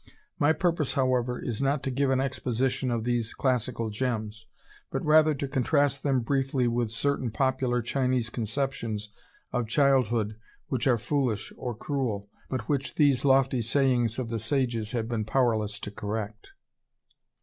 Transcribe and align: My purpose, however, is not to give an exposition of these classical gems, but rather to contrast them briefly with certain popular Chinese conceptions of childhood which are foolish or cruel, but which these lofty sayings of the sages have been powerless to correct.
My 0.39 0.51
purpose, 0.51 0.93
however, 0.93 1.39
is 1.39 1.61
not 1.61 1.83
to 1.83 1.91
give 1.91 2.09
an 2.09 2.19
exposition 2.19 2.89
of 2.89 3.03
these 3.03 3.35
classical 3.35 3.91
gems, 3.91 4.47
but 4.89 5.05
rather 5.05 5.35
to 5.35 5.47
contrast 5.47 6.01
them 6.01 6.21
briefly 6.21 6.67
with 6.67 6.89
certain 6.89 7.29
popular 7.29 7.83
Chinese 7.83 8.31
conceptions 8.31 9.09
of 9.53 9.67
childhood 9.67 10.37
which 10.69 10.87
are 10.87 10.97
foolish 10.97 11.53
or 11.55 11.75
cruel, 11.75 12.31
but 12.49 12.67
which 12.67 12.95
these 12.95 13.23
lofty 13.23 13.61
sayings 13.61 14.17
of 14.17 14.29
the 14.29 14.39
sages 14.39 14.89
have 14.93 15.07
been 15.07 15.23
powerless 15.23 15.79
to 15.81 15.91
correct. 15.91 16.47